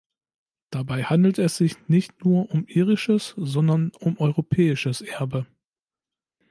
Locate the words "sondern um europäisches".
3.37-5.01